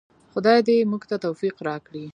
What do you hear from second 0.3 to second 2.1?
خدای دې موږ ته توفیق راکړي؟